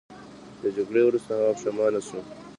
د 0.61 0.63
جګړې 0.77 1.01
وروسته 1.05 1.31
هغه 1.37 1.51
پښیمانه 1.57 1.99
شو. 2.07 2.19